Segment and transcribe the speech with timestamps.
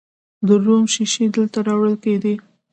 [0.47, 2.35] د روم شیشې دلته راوړل کیدې